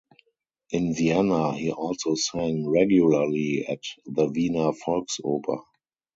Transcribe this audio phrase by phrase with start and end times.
[0.71, 5.61] In Vienna he also sang regularly at the Wiener Volksoper.